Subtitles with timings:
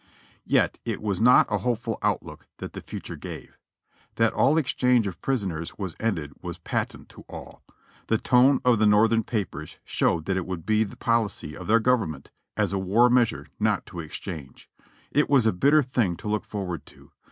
[0.47, 3.59] Yet it was not a hopeful outlook that the future gave.
[4.15, 7.61] That all exchange of prisoners was ended was patent to all.
[8.07, 11.79] The tone of the Xortheni papers showed that it would be the policy of their
[11.79, 14.71] Government, as a war measure, not to exchange.
[15.11, 17.11] It was a bitter thing to look forward to.